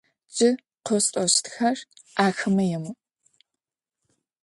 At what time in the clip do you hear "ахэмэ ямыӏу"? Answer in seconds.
2.25-2.95